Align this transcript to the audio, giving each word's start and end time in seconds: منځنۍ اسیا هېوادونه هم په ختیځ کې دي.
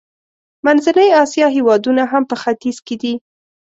منځنۍ 0.65 1.09
اسیا 1.23 1.47
هېوادونه 1.57 2.03
هم 2.11 2.23
په 2.29 2.35
ختیځ 2.41 2.77
کې 2.87 2.95
دي. 3.01 3.13